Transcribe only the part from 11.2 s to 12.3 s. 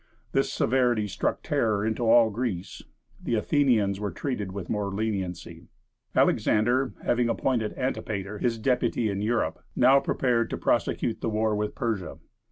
the war with Persia.